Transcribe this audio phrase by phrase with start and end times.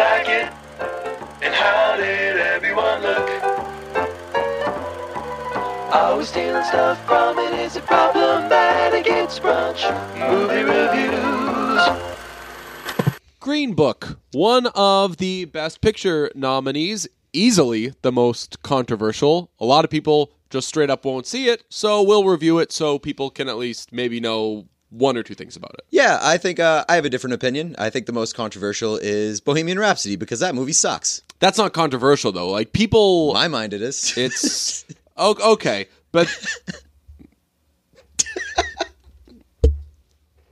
[0.00, 0.50] like it?
[1.42, 3.28] And how did everyone look?
[6.16, 7.54] We stealing stuff from it?
[7.60, 9.06] Is it problematic?
[9.06, 9.82] It's brunch
[10.18, 11.80] movie reviews.
[13.38, 19.50] Green Book, one of the Best Picture nominees, easily the most controversial.
[19.60, 22.98] A lot of people just straight up won't see it, so we'll review it so
[22.98, 25.84] people can at least maybe know one or two things about it.
[25.90, 27.74] Yeah, I think uh, I have a different opinion.
[27.78, 31.22] I think the most controversial is Bohemian Rhapsody because that movie sucks.
[31.38, 32.50] That's not controversial though.
[32.50, 34.14] Like people, In my mind, it is.
[34.16, 34.84] it's
[35.18, 36.28] okay, but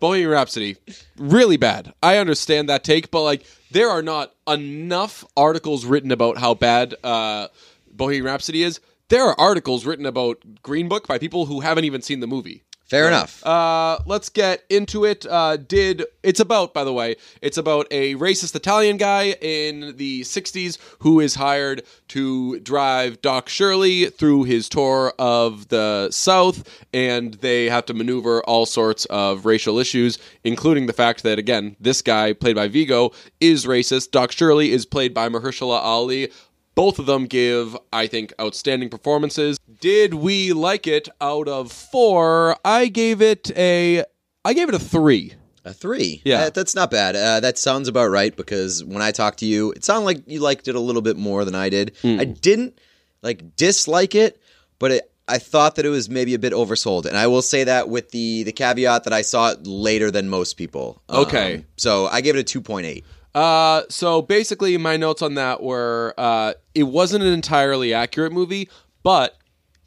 [0.00, 0.76] Bohemian Rhapsody,
[1.16, 1.92] really bad.
[2.02, 6.94] I understand that take, but like there are not enough articles written about how bad
[7.02, 7.48] uh,
[7.90, 8.80] Bohemian Rhapsody is.
[9.08, 12.62] There are articles written about Green Book by people who haven't even seen the movie.
[12.88, 13.44] Fair enough.
[13.44, 15.26] Uh, let's get into it.
[15.26, 20.22] Uh, did it's about, by the way, it's about a racist Italian guy in the
[20.22, 27.34] '60s who is hired to drive Doc Shirley through his tour of the South, and
[27.34, 32.00] they have to maneuver all sorts of racial issues, including the fact that again, this
[32.00, 34.12] guy played by Viggo is racist.
[34.12, 36.30] Doc Shirley is played by Mahershala Ali.
[36.78, 39.58] Both of them give, I think, outstanding performances.
[39.80, 42.56] Did we like it out of four?
[42.64, 44.04] I gave it a
[44.44, 45.34] I gave it a three.
[45.64, 46.22] a three.
[46.24, 46.42] Yeah.
[46.42, 47.16] Uh, that's not bad.
[47.16, 50.38] Uh, that sounds about right because when I talked to you, it sounded like you
[50.38, 51.96] liked it a little bit more than I did.
[52.00, 52.20] Hmm.
[52.20, 52.78] I didn't
[53.22, 54.40] like dislike it,
[54.78, 57.64] but it, I thought that it was maybe a bit oversold, and I will say
[57.64, 61.02] that with the the caveat that I saw it later than most people.
[61.08, 61.64] Um, Okay.
[61.76, 63.04] so I gave it a two point eight.
[63.34, 68.68] Uh, so basically, my notes on that were uh, it wasn't an entirely accurate movie,
[69.02, 69.36] but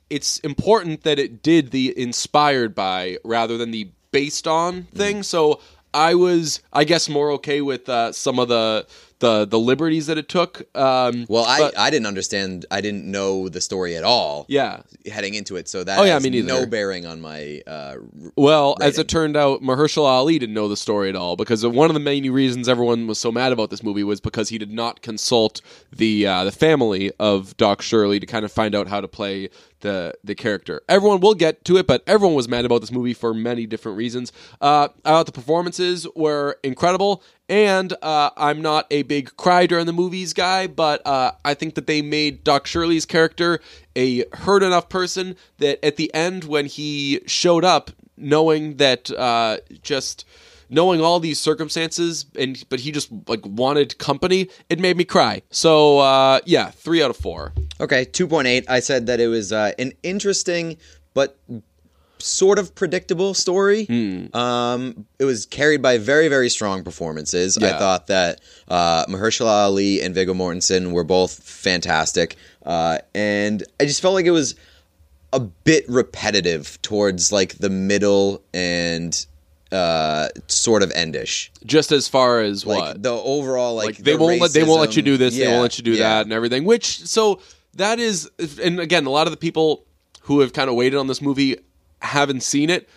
[0.09, 5.23] it's important that it did the inspired by rather than the based on thing.
[5.23, 5.59] So
[5.93, 8.85] I was, I guess, more okay with uh, some of the
[9.21, 10.63] the the liberties that it took.
[10.75, 12.65] Um, Well, I, but- I didn't understand.
[12.69, 14.45] I didn't know the story at all.
[14.49, 14.81] yeah.
[15.11, 16.47] Heading into it, so that Oh, yeah, has me neither.
[16.47, 17.61] no bearing on my.
[17.65, 17.95] Uh,
[18.35, 21.89] Well, as it turned out, Mahershala Ali didn't know the story at all because one
[21.89, 24.71] of the main reasons everyone was so mad about this movie was because he did
[24.71, 25.61] not consult
[25.95, 29.49] the uh, the family of Doc Shirley to kind of find out how to play
[29.81, 30.81] the the character.
[30.89, 33.97] Everyone will get to it, but everyone was mad about this movie for many different
[33.97, 34.31] reasons.
[34.59, 39.85] Uh, I thought the performances were incredible, and uh, I'm not a big cry during
[39.85, 43.59] the movies guy, but uh, I think that they made Doc Shirley's character
[43.95, 49.57] a hurt enough person that at the end when he showed up, knowing that uh,
[49.81, 50.25] just
[50.71, 55.43] knowing all these circumstances, and but he just like wanted company, it made me cry.
[55.51, 57.53] So uh, yeah, three out of four.
[57.79, 58.65] Okay, 2.8.
[58.67, 60.77] I said that it was uh, an interesting
[61.13, 61.37] but
[62.19, 63.85] sort of predictable story.
[63.85, 64.35] Hmm.
[64.35, 67.57] Um, it was carried by very, very strong performances.
[67.57, 72.35] I thought that uh, Mahershala Ali and Viggo Mortensen were both fantastic.
[72.65, 74.55] Uh, and I just felt like it was
[75.33, 79.25] a bit repetitive towards like the middle and
[79.71, 81.49] uh, sort of endish.
[81.65, 84.63] Just as far as Like what the overall like, like they the won't let they
[84.63, 86.09] won't let you do this, they won't let you do yeah.
[86.09, 86.65] that, and everything.
[86.65, 87.39] Which so
[87.75, 88.29] that is,
[88.61, 89.85] and again, a lot of the people
[90.23, 91.57] who have kind of waited on this movie
[92.01, 92.89] haven't seen it.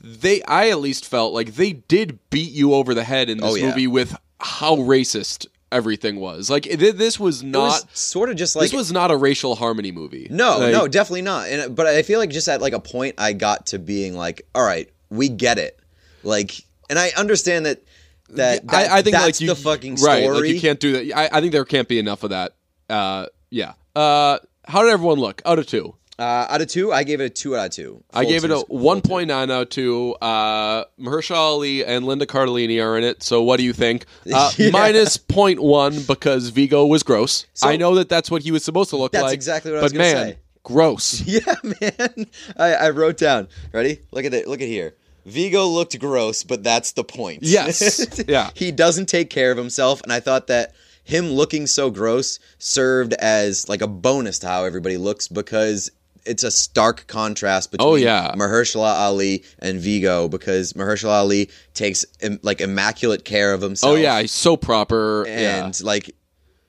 [0.00, 3.52] They, I at least felt like they did beat you over the head in this
[3.52, 3.68] Oh, yeah.
[3.68, 6.50] movie with how racist everything was.
[6.50, 7.84] Like it, this was not.
[7.84, 10.26] was sort of just like this was not a racial harmony movie.
[10.30, 11.48] No, Like, no, definitely not.
[11.48, 14.46] And but I feel like just at like a point I got to being like,
[14.54, 15.78] all right, we get it.
[16.22, 16.52] Like,
[16.90, 17.82] and I understand that
[18.30, 20.28] that, that I, I think that's like you, the fucking right.
[20.30, 21.16] Like you can't do that.
[21.16, 22.54] I, I think there can't be enough of that.
[22.88, 23.74] Uh, yeah.
[23.94, 25.94] Uh, how did everyone look out of two?
[26.18, 28.04] Uh, out of two, I gave it a two out of two.
[28.12, 30.14] I gave it a one point nine out of two.
[30.20, 33.22] Uh, Mahershala Ali and Linda Cardellini are in it.
[33.22, 34.04] So what do you think?
[34.32, 34.70] Uh, Yeah.
[34.70, 37.46] Minus point one because Viggo was gross.
[37.54, 39.34] So- I know that that's what he was supposed to look That's like.
[39.34, 40.38] exactly what I but was gonna man, say.
[40.62, 41.22] gross.
[41.26, 42.26] Yeah, man.
[42.56, 43.48] I, I wrote down.
[43.72, 44.00] Ready?
[44.12, 44.46] Look at it.
[44.46, 44.94] Look at here.
[45.24, 47.40] Viggo looked gross, but that's the point.
[47.42, 48.22] Yes.
[48.28, 48.50] Yeah.
[48.54, 50.74] he doesn't take care of himself, and I thought that
[51.04, 55.90] him looking so gross served as like a bonus to how everybody looks because
[56.24, 58.32] it's a stark contrast between Oh, yeah.
[58.36, 63.94] Mahershala Ali and Viggo because Mahershala Ali takes im- like immaculate care of himself.
[63.94, 65.26] Oh yeah, he's so proper.
[65.26, 65.84] and yeah.
[65.86, 66.14] like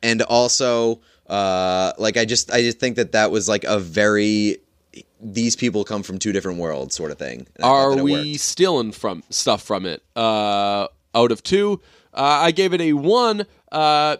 [0.01, 4.57] and also uh like I just I just think that that was like a very
[5.23, 7.47] these people come from two different worlds sort of thing.
[7.55, 10.03] And I thought Are we stealing from stuff from it?
[10.15, 11.81] Uh, out of two,
[12.13, 13.45] uh, I gave it a one.
[13.71, 14.17] Uh,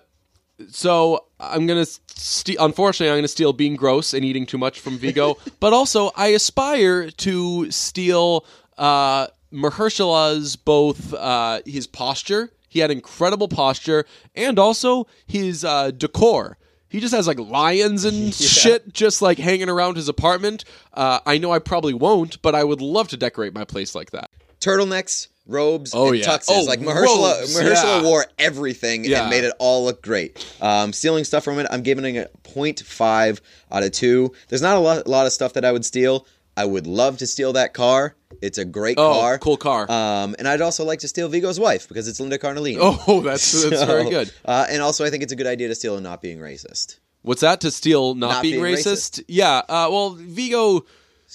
[0.70, 4.98] so I'm gonna ste- unfortunately I'm gonna steal being gross and eating too much from
[4.98, 8.46] Viggo, but also I aspire to steal
[8.78, 12.52] uh, Mahershala's both uh, his posture.
[12.70, 14.06] He had incredible posture
[14.36, 16.58] and also his uh, decor.
[16.94, 20.64] He just has like lions and shit just like hanging around his apartment.
[20.94, 24.12] Uh, I know I probably won't, but I would love to decorate my place like
[24.12, 24.30] that.
[24.62, 26.26] Turtlenecks, robes, Oh, and yeah.
[26.26, 26.46] tuxes.
[26.50, 28.04] Oh, like Mahershala, robes, Mahershala yeah.
[28.04, 29.22] wore everything Yeah.
[29.22, 30.46] and made it all look great.
[30.62, 33.40] Um, stealing stuff from it, I'm giving it a 0.5
[33.72, 34.32] out of 2.
[34.50, 36.28] There's not a lot, lot of stuff that I would steal.
[36.56, 38.16] I would love to steal that car.
[38.44, 39.38] It's a great Oh, car.
[39.40, 39.90] cool car.
[39.90, 42.78] Um, and I'd also like to steal Viggo's wife because it's Linda Cardellini.
[42.80, 44.32] oh, that's that's very good.
[44.44, 46.98] Uh, and also, I think it's a good idea to steal and not being racist.
[47.22, 49.24] What's that to steal not, Not being, being racist?
[49.30, 49.60] Yeah.
[49.60, 50.86] Uh, well, Viggo,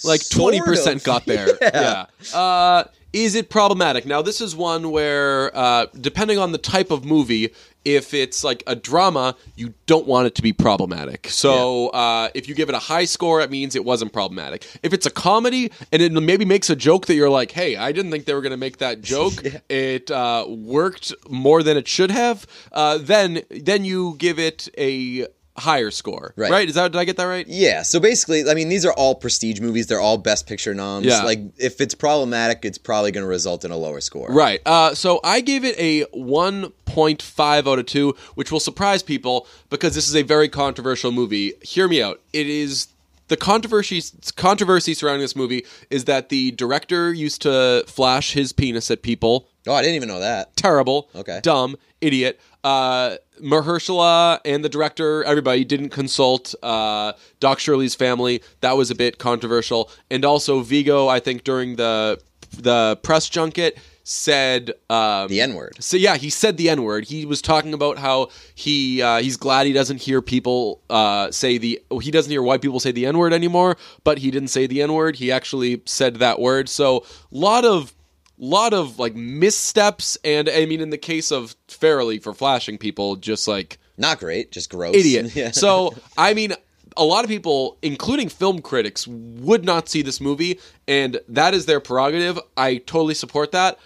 [0.03, 1.03] like Sort twenty percent of.
[1.03, 1.47] got there.
[1.61, 2.05] yeah.
[2.33, 4.05] Uh, is it problematic?
[4.05, 7.49] Now, this is one where, uh, depending on the type of movie,
[7.85, 11.27] if it's like a drama, you don't want it to be problematic.
[11.29, 14.67] So, uh, if you give it a high score, it means it wasn't problematic.
[14.83, 17.91] If it's a comedy and it maybe makes a joke that you're like, "Hey, I
[17.91, 21.87] didn't think they were going to make that joke," it uh, worked more than it
[21.87, 22.45] should have.
[22.71, 25.27] Uh, then, then you give it a
[25.59, 26.33] higher score.
[26.35, 26.49] Right.
[26.49, 26.69] Right?
[26.69, 27.45] Is that did I get that right?
[27.47, 29.87] Yeah, so basically, I mean, these are all prestige movies.
[29.87, 31.05] They're all Best Picture noms.
[31.05, 31.23] Yeah.
[31.23, 34.29] Like, if it's problematic, it's probably going to result in a lower score.
[34.29, 34.61] Right.
[34.65, 36.71] Uh, so I gave it a 1.5
[37.07, 41.53] out of 2, which will surprise people because this is a very controversial movie.
[41.61, 42.19] Hear me out.
[42.33, 42.87] It is
[43.29, 44.01] the controversy
[44.35, 49.47] controversy surrounding this movie is that the director used to flash his penis at people.
[49.67, 50.55] Oh, I didn't even know that.
[50.55, 51.09] Terrible.
[51.15, 51.39] Okay.
[51.43, 51.77] Dumb.
[52.01, 52.39] Idiot.
[52.63, 58.41] Uh, Mahershala and the director, everybody didn't consult uh, Doc Shirley's family.
[58.61, 59.89] That was a bit controversial.
[60.09, 62.19] And also Viggo, I think during the
[62.57, 63.77] the press junket
[64.09, 65.75] said um, The N word.
[65.79, 67.05] so yeah, he said the N word.
[67.05, 71.59] He was talking about how he uh, he's glad he doesn't hear people uh, say
[71.59, 73.77] the he doesn't hear white people say the N word anymore.
[74.03, 75.17] But he didn't say the N word.
[75.17, 76.69] He actually said that word.
[76.69, 77.93] So lot of
[78.39, 83.15] lot of like missteps, and I mean in the case of Farrelly for flashing people,
[83.15, 84.95] just like Not great, just gross.
[84.95, 85.31] idiot.
[85.35, 85.51] Yeah.
[85.51, 86.53] So I mean,
[86.97, 91.67] a lot of people, including film critics, would not see this movie, and that is
[91.67, 92.39] their prerogative.
[92.57, 93.77] I totally support that.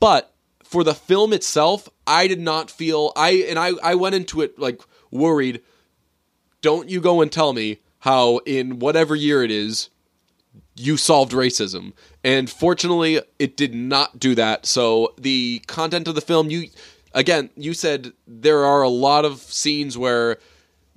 [0.00, 0.32] But
[0.62, 4.58] for the film itself, I did not feel I and I I went into it
[4.58, 4.80] like
[5.10, 5.62] worried.
[6.60, 9.90] Don't you go and tell me how in whatever year it is
[10.74, 11.92] you solved racism.
[12.24, 14.66] And fortunately, it did not do that.
[14.66, 16.68] So the content of the film, you
[17.14, 20.38] again, you said there are a lot of scenes where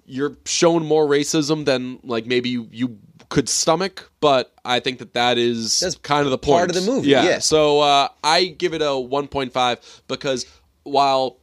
[0.05, 2.97] you're shown more racism than like maybe you, you
[3.29, 6.57] could stomach, but I think that that is That's kind of the point.
[6.57, 7.23] part of the movie, Yeah.
[7.23, 7.39] yeah.
[7.39, 10.45] So uh, I give it a 1.5 because
[10.83, 11.37] while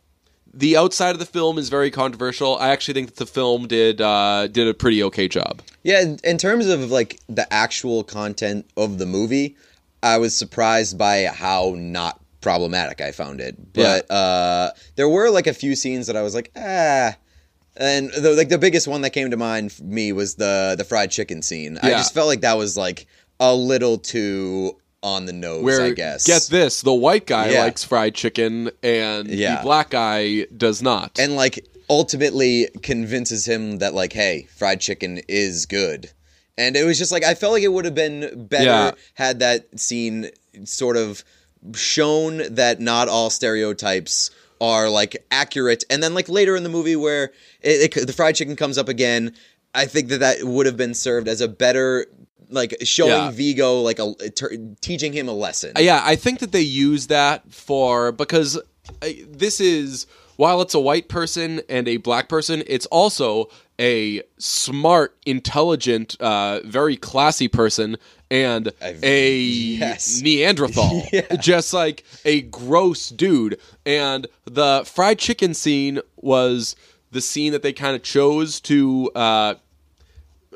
[0.55, 4.01] the outside of the film is very controversial, I actually think that the film did
[4.01, 5.63] uh, did a pretty okay job.
[5.83, 9.57] Yeah, in, in terms of like the actual content of the movie,
[10.03, 13.73] I was surprised by how not problematic I found it.
[13.73, 17.17] But uh, there were like a few scenes that I was like, ah.
[17.77, 20.85] And the, like the biggest one that came to mind for me was the the
[20.85, 21.79] fried chicken scene.
[21.83, 21.97] I Yeah.
[21.99, 23.07] just felt like that was like
[23.41, 25.65] a little too on the nose.
[25.65, 26.27] Where I guess.
[26.27, 27.65] get this, the white guy Yeah.
[27.65, 29.57] likes fried chicken and Yeah.
[29.57, 31.19] the black guy does not.
[31.19, 36.11] and like ultimately convinces him that like hey fried chicken is good
[36.57, 38.91] and it was just like i felt like it would have been better Yeah.
[39.15, 40.31] had that scene
[40.65, 41.23] sort of
[41.75, 44.31] shown that not all stereotypes
[44.63, 48.35] are like accurate and then like later in the movie where it, it, the fried
[48.37, 49.35] chicken comes up again
[49.75, 52.07] i think that that would have been served as a better
[52.49, 53.31] like showing Yeah.
[53.31, 57.51] Viggo like a ter- teaching him a lesson yeah, I think that they use that
[57.53, 62.87] for because uh, this is while it's a white person and a black person, it's
[62.87, 63.49] also
[63.81, 67.97] a smart, intelligent, uh, very classy person
[68.31, 70.21] and A- a yes.
[70.23, 71.37] Neanderthal, Yeah.
[71.37, 73.59] just like a gross dude.
[73.85, 76.77] And the fried chicken scene was
[77.11, 79.55] the scene that they kind of chose to uh,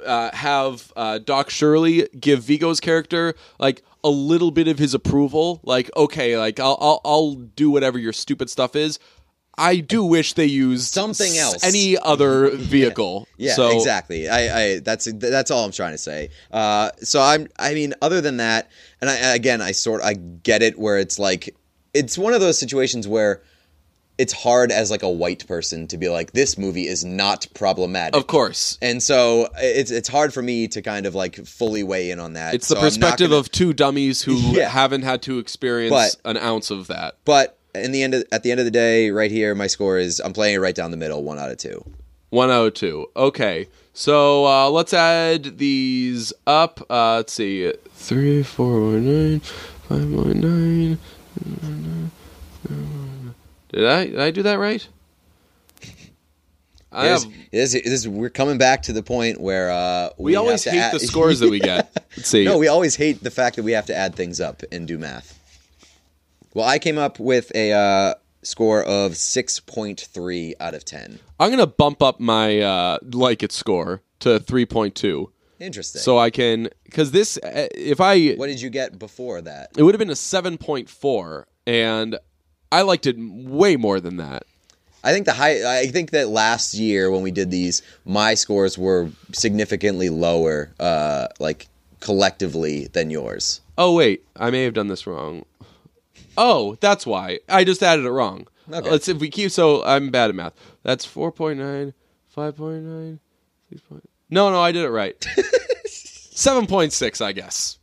[0.05, 5.61] uh, have uh, Doc Shirley give Viggo's character like a little bit of his approval.
[5.65, 8.99] Like, okay, like I'll I'll, I'll do whatever your stupid stuff is.
[9.59, 11.65] I do wish they used Something else.
[11.65, 13.27] any other vehicle.
[13.39, 14.29] Yeah, so, exactly.
[14.29, 16.29] I, I that's that's all I'm trying to say.
[16.53, 18.71] Uh, so I'm I mean, other than that,
[19.01, 21.55] and I again, I sort I get it where it's like
[21.95, 23.43] it's one of those situations where
[24.19, 28.15] it's hard as like a white person to be like this movie is not problematic.
[28.17, 32.11] Of course, And so it's it's hard for me to kind of like fully weigh
[32.11, 32.55] in on that.
[32.55, 34.69] it's the So perspective gonna- of two dummies who Yeah.
[34.71, 37.17] haven't had to experience But- an ounce of that.
[37.27, 39.99] But in the end, of, at the end of the day, right here, my score
[39.99, 41.85] is I'm playing it right down the middle, one out of two.
[42.31, 43.07] One out of two.
[43.17, 43.69] Okay.
[43.93, 46.85] So uh, let's add these up.
[46.91, 47.73] Uh, let's see.
[47.93, 50.99] Three, four, one, nine, five, one, nine.
[53.71, 54.87] Did I did I do that right?
[56.93, 57.27] I have,
[58.07, 61.41] we're coming back to the point where uh, we, have always hate add- the scores
[61.41, 61.91] that we get.
[62.17, 62.45] Let's see.
[62.45, 64.97] No, we always hate the fact that we have to add things up and do
[64.97, 65.36] math.
[66.57, 71.19] Well, I came up with a uh, score of 6.3 out of 10.
[71.39, 75.27] I'm gonna bump up my uh, like it score to 3.2,
[75.61, 76.01] Interesting.
[76.01, 79.73] so I can because this uh, if I what did you get before that?
[79.77, 82.19] it would have been a 7.4, and
[82.73, 84.45] I liked it way more than that.
[85.05, 85.81] I think the high.
[85.81, 91.29] I think that last year when we did these, my scores were significantly lower, uh,
[91.39, 91.69] like
[92.01, 93.61] collectively, than yours.
[93.77, 95.45] Oh wait, I may have done this wrong.
[96.37, 98.47] Oh, that's why I just added it wrong.
[98.71, 98.91] Okay.
[98.91, 99.51] Let's if we keep.
[99.51, 100.55] So I'm bad at math.
[100.83, 101.93] That's 4.9,
[102.37, 103.19] 5.9,
[103.71, 103.81] 6.
[103.83, 105.19] Point, no, no, I did it right.
[105.87, 107.79] 7.6, I guess.